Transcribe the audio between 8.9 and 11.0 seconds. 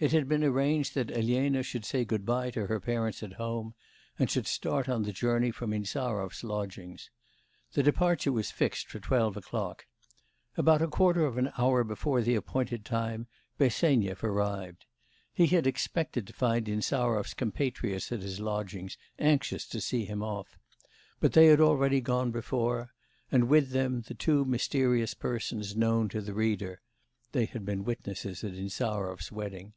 twelve o'clock. About a